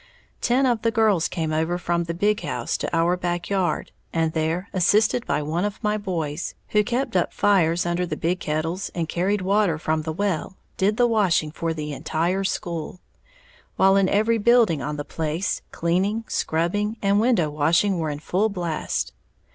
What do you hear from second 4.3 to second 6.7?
there, assisted by one of my boys,